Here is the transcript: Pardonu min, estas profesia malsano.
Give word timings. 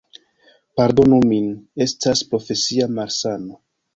Pardonu 0.79 1.19
min, 1.33 1.51
estas 1.87 2.25
profesia 2.33 2.91
malsano. 2.97 3.55